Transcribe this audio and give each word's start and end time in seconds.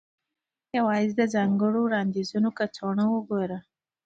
یوازې 0.77 1.13
د 1.19 1.21
ځانګړو 1.33 1.79
وړاندیزونو 1.83 2.49
کڅوړې 2.57 3.05
وګوره 3.09 3.59